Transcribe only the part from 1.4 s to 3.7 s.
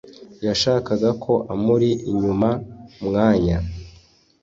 amuri inyuma umwanya